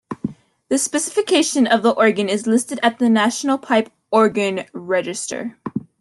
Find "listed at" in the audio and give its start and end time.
2.47-2.97